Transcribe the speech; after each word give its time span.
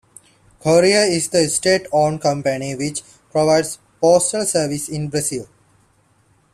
Correios 0.59 1.09
is 1.11 1.29
the 1.29 1.47
state-owned 1.47 2.21
company 2.21 2.73
which 2.73 3.03
provides 3.31 3.77
postal 4.01 4.43
services 4.47 4.89
in 4.89 5.09
Brazil. 5.09 5.47